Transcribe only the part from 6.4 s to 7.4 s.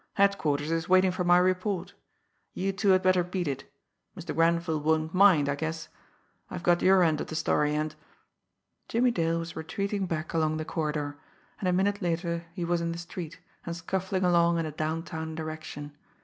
I've got your end of the